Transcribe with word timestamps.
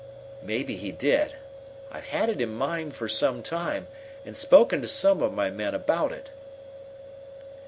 "Maybe 0.41 0.77
he 0.77 0.91
did. 0.91 1.35
I've 1.91 2.05
had 2.05 2.29
it 2.29 2.41
in 2.41 2.49
mind 2.55 2.95
for 2.95 3.07
some 3.07 3.43
time, 3.43 3.85
and 4.25 4.35
spoken 4.35 4.81
to 4.81 4.87
some 4.87 5.21
of 5.21 5.31
my 5.31 5.51
men 5.51 5.75
about 5.75 6.11
it." 6.11 6.31